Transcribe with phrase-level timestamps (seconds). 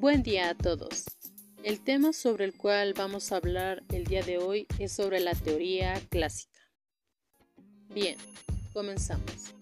[0.00, 1.04] Buen día a todos.
[1.62, 5.34] El tema sobre el cual vamos a hablar el día de hoy es sobre la
[5.34, 6.58] teoría clásica.
[7.90, 8.16] Bien,
[8.72, 9.54] comenzamos.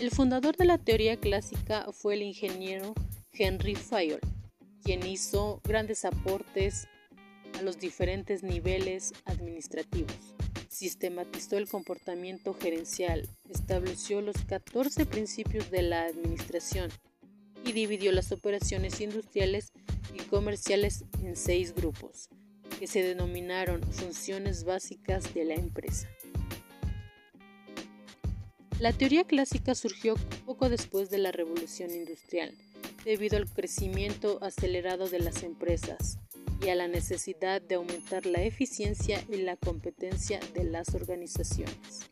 [0.00, 2.94] El fundador de la teoría clásica fue el ingeniero
[3.32, 4.20] Henry Fayol,
[4.84, 6.86] quien hizo grandes aportes
[7.58, 10.36] a los diferentes niveles administrativos.
[10.68, 16.92] Sistematizó el comportamiento gerencial, estableció los 14 principios de la administración
[17.64, 19.72] y dividió las operaciones industriales
[20.14, 22.28] y comerciales en seis grupos,
[22.78, 26.08] que se denominaron funciones básicas de la empresa.
[28.80, 32.52] La teoría clásica surgió poco después de la revolución industrial,
[33.04, 36.18] debido al crecimiento acelerado de las empresas
[36.64, 42.10] y a la necesidad de aumentar la eficiencia y la competencia de las organizaciones.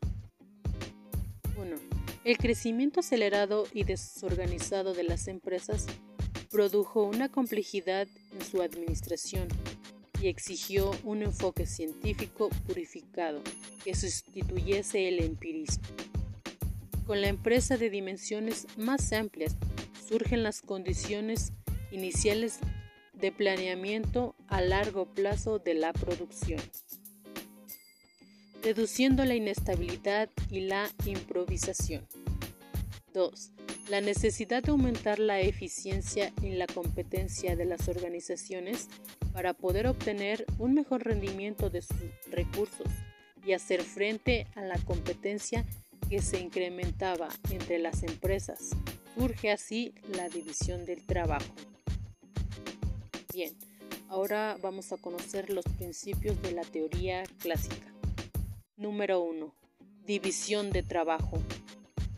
[1.56, 1.99] 1.
[2.22, 5.86] El crecimiento acelerado y desorganizado de las empresas
[6.50, 9.48] produjo una complejidad en su administración
[10.20, 13.42] y exigió un enfoque científico purificado
[13.84, 15.84] que sustituyese el empirismo.
[17.06, 19.56] Con la empresa de dimensiones más amplias
[20.06, 21.52] surgen las condiciones
[21.90, 22.58] iniciales
[23.14, 26.60] de planeamiento a largo plazo de la producción,
[28.62, 32.06] reduciendo la inestabilidad y la improvisación.
[33.12, 33.52] 2.
[33.88, 38.88] La necesidad de aumentar la eficiencia y la competencia de las organizaciones
[39.32, 41.98] para poder obtener un mejor rendimiento de sus
[42.30, 42.86] recursos
[43.44, 45.64] y hacer frente a la competencia
[46.08, 48.70] que se incrementaba entre las empresas
[49.20, 51.52] Surge así la división del trabajo.
[53.34, 53.54] Bien,
[54.08, 57.92] ahora vamos a conocer los principios de la teoría clásica.
[58.78, 59.54] Número 1.
[60.06, 61.38] División de trabajo.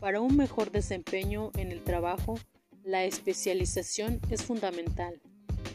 [0.03, 2.37] Para un mejor desempeño en el trabajo,
[2.83, 5.21] la especialización es fundamental.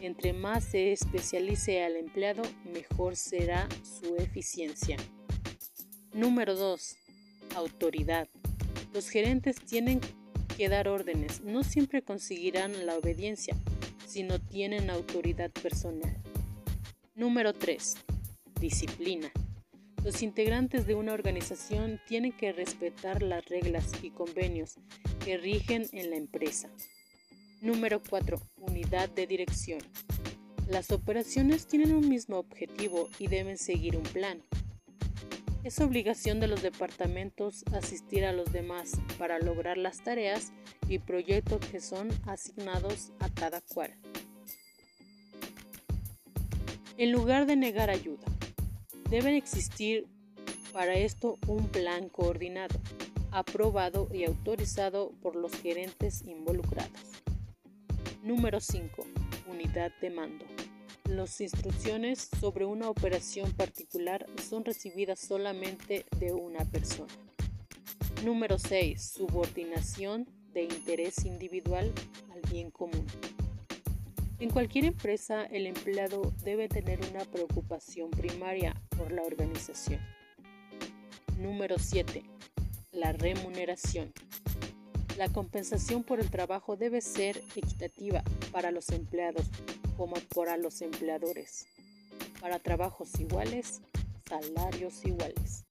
[0.01, 4.97] Entre más se especialice al empleado, mejor será su eficiencia.
[6.13, 6.95] Número 2.
[7.55, 8.27] Autoridad.
[8.93, 9.99] Los gerentes tienen
[10.67, 13.55] dar órdenes no siempre conseguirán la obediencia,
[14.05, 16.15] si no tienen autoridad personal.
[17.15, 17.95] Número 3.
[18.59, 19.31] Disciplina.
[20.03, 24.75] Los integrantes de una organización tienen que respetar las reglas y convenios
[25.25, 26.69] que rigen en la empresa.
[27.61, 28.39] Número 4.
[28.61, 29.81] Unidad de dirección.
[30.69, 34.41] Las operaciones tienen un mismo objetivo y deben seguir un plan.
[35.65, 40.53] Es obligación de los departamentos asistir a los demás para lograr las tareas
[40.87, 43.93] y proyectos que son asignados a cada cual.
[46.97, 48.25] En lugar de negar ayuda,
[49.09, 50.07] deben existir
[50.71, 52.79] para esto un plan coordinado,
[53.31, 56.91] aprobado y autorizado por los gerentes involucrados.
[58.23, 59.05] Número 5.
[59.47, 60.45] Unidad de mando.
[61.05, 67.13] Las instrucciones sobre una operación particular son recibidas solamente de una persona.
[68.23, 69.01] Número 6.
[69.01, 71.91] Subordinación de interés individual
[72.31, 73.05] al bien común.
[74.39, 79.99] En cualquier empresa, el empleado debe tener una preocupación primaria por la organización.
[81.37, 82.23] Número 7.
[82.93, 84.13] La remuneración.
[85.17, 88.23] La compensación por el trabajo debe ser equitativa
[88.53, 89.45] para los empleados
[89.97, 91.65] como para los empleadores.
[92.39, 93.81] Para trabajos iguales,
[94.29, 95.65] salarios iguales.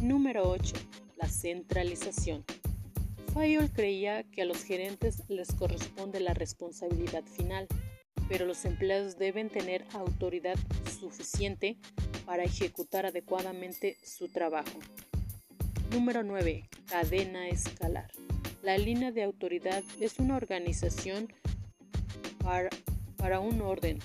[0.00, 0.76] Número 8.
[1.16, 2.44] La centralización.
[3.32, 7.66] Fayol creía que a los gerentes les corresponde la responsabilidad final,
[8.28, 10.56] pero los empleados deben tener autoridad
[11.00, 11.78] suficiente
[12.26, 14.78] para ejecutar adecuadamente su trabajo.
[15.92, 16.68] Número 9.
[16.86, 18.10] Cadena escalar.
[18.62, 21.32] La línea de autoridad es una organización
[22.42, 23.98] para, un orden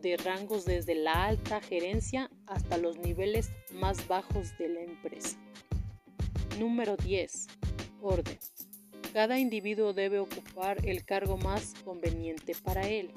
[0.00, 5.38] de rangos desde la alta gerencia hasta los niveles más bajos de la empresa.
[6.58, 7.46] Número 10.
[8.00, 8.38] Orden.
[9.14, 13.12] Cada individuo debe ocupar el cargo más conveniente para él.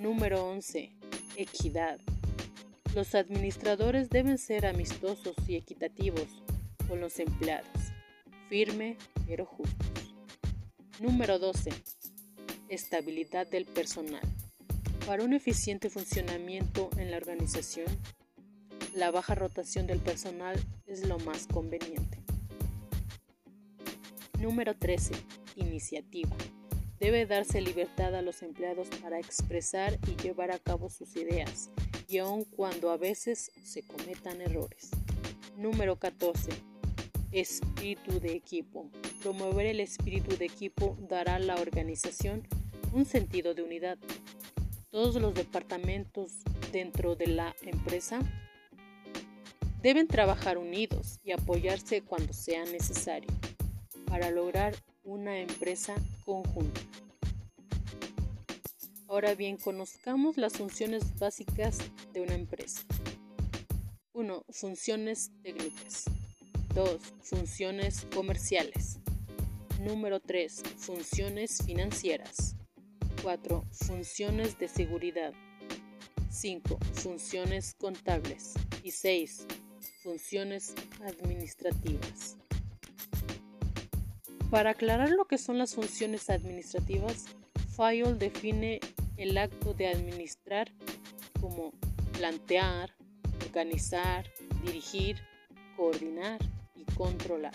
[0.00, 0.90] Número 11.
[1.36, 2.00] Equidad.
[2.96, 6.26] Los administradores deben ser amistosos y equitativos
[6.88, 7.70] con los empleados,
[8.48, 8.96] firme
[9.28, 10.12] pero justos.
[10.98, 11.70] Número 12
[12.68, 14.22] estabilidad del personal.
[15.06, 17.86] Para un eficiente funcionamiento en la organización,
[18.94, 22.29] la baja rotación del personal es lo más conveniente.
[24.40, 25.12] Número 13.
[25.56, 26.34] Iniciativa.
[26.98, 31.70] Debe darse libertad a los empleados para expresar y llevar a cabo sus ideas,
[32.08, 34.92] y aun cuando a veces se cometan errores.
[35.58, 36.52] Número 14.
[37.32, 38.90] Espíritu de equipo.
[39.20, 42.48] Promover el espíritu de equipo dará a la organización
[42.94, 43.98] un sentido de unidad.
[44.88, 46.32] Todos los departamentos
[46.72, 48.20] dentro de la empresa
[49.82, 53.39] deben trabajar unidos y apoyarse cuando sea necesario
[54.10, 54.74] para lograr
[55.04, 56.80] una empresa conjunta.
[59.06, 61.78] Ahora bien, conozcamos las funciones básicas
[62.12, 62.82] de una empresa.
[64.12, 64.44] 1.
[64.50, 66.04] Funciones técnicas.
[66.74, 67.00] 2.
[67.22, 68.98] Funciones comerciales.
[69.80, 70.60] Número 3.
[70.76, 72.56] Funciones financieras.
[73.22, 73.64] 4.
[73.70, 75.32] Funciones de seguridad.
[76.30, 76.78] 5.
[76.94, 78.54] Funciones contables.
[78.82, 79.46] Y 6.
[80.02, 82.36] Funciones administrativas.
[84.50, 87.26] Para aclarar lo que son las funciones administrativas,
[87.76, 88.80] Fayol define
[89.16, 90.72] el acto de administrar
[91.40, 91.72] como
[92.12, 92.90] plantear,
[93.46, 94.28] organizar,
[94.64, 95.18] dirigir,
[95.76, 96.40] coordinar
[96.74, 97.54] y controlar.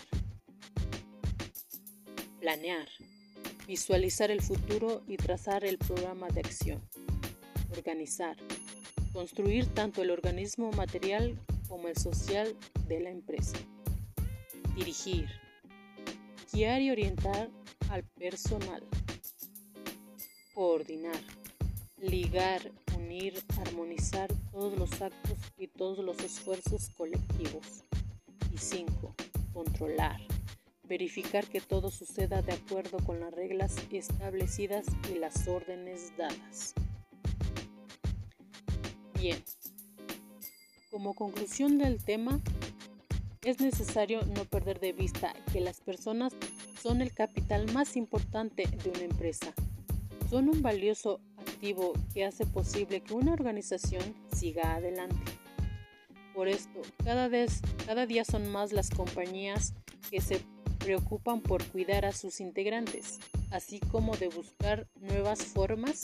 [2.39, 2.87] Planear,
[3.67, 6.81] visualizar el futuro y trazar el programa de acción.
[7.75, 8.37] Organizar,
[9.11, 11.37] construir tanto el organismo material
[11.67, 12.55] como el social
[12.87, 13.57] de la empresa.
[14.75, 15.27] Dirigir,
[16.55, 17.49] guiar y orientar
[17.89, 18.81] al personal.
[20.53, 21.19] Coordinar,
[21.97, 27.83] ligar, unir, armonizar todos los actos y todos los esfuerzos colectivos.
[28.53, 29.13] Y 5.
[29.51, 30.21] Controlar,
[30.83, 36.73] verificar que todo suceda de acuerdo con las reglas establecidas y las órdenes dadas.
[39.19, 39.43] Bien,
[40.89, 42.39] como conclusión del tema,
[43.45, 46.33] es necesario no perder de vista que las personas
[46.81, 49.53] son el capital más importante de una empresa.
[50.31, 54.01] Son un valioso activo que hace posible que una organización
[54.35, 55.31] siga adelante.
[56.33, 57.29] Por esto, cada,
[58.07, 59.75] día son más las compañías
[60.09, 60.41] que se
[60.79, 63.19] preocupan por cuidar a sus integrantes,
[63.51, 66.01] así como de buscar nuevas formas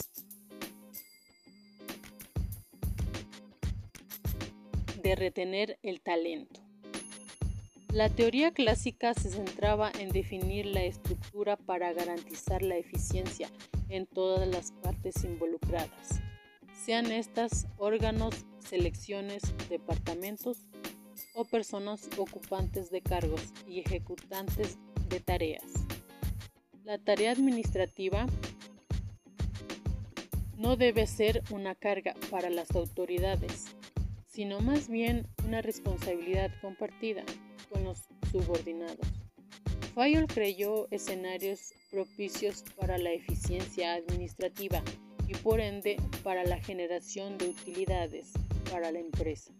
[5.02, 6.61] de retener el talento.
[7.92, 13.50] La teoría clásica se centraba en definir la estructura para garantizar la eficiencia
[13.90, 16.22] en todas las partes involucradas,
[16.86, 20.56] sean estas órganos, selecciones, departamentos
[21.34, 24.78] o personas ocupantes de cargos y ejecutantes
[25.10, 25.70] de tareas.
[26.84, 28.24] La tarea administrativa
[30.56, 33.66] no debe ser una carga para las autoridades,
[34.28, 37.22] sino más bien una responsabilidad compartida
[37.72, 37.98] con los
[38.30, 39.06] subordinados.
[39.94, 44.82] Fayol creyó escenarios propicios para la eficiencia administrativa
[45.28, 48.32] y por ende para la generación de utilidades
[48.70, 49.52] para la empresa.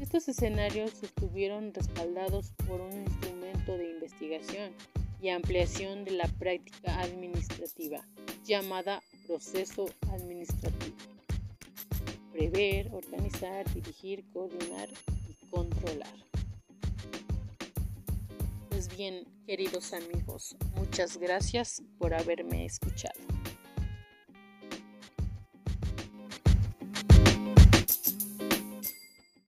[0.00, 4.72] Estos escenarios estuvieron respaldados por un instrumento de investigación
[5.20, 8.04] y ampliación de la práctica administrativa
[8.44, 10.96] llamada proceso administrativo.
[12.32, 14.88] Prever, organizar, dirigir, coordinar
[15.28, 16.33] y controlar.
[18.88, 23.20] Bien, queridos amigos, muchas gracias por haberme escuchado.